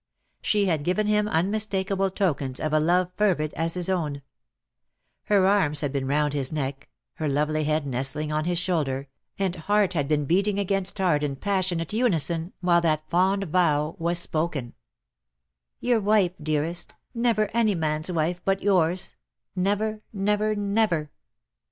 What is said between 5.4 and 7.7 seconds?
arms had been round his neck, her lovely